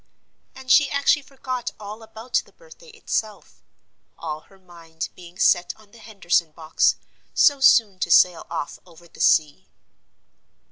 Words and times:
And 0.55 0.71
she 0.71 0.89
actually 0.89 1.21
forgot 1.21 1.69
all 1.79 2.01
about 2.01 2.41
the 2.43 2.51
birthday 2.51 2.87
itself; 2.87 3.61
all 4.17 4.39
her 4.49 4.57
mind 4.57 5.09
being 5.13 5.37
set 5.37 5.75
on 5.79 5.91
the 5.91 5.99
Henderson 5.99 6.53
box, 6.53 6.95
so 7.35 7.59
soon 7.59 7.99
to 7.99 8.09
sail 8.09 8.47
off 8.49 8.79
over 8.83 9.07
the 9.07 9.21
sea. 9.21 9.67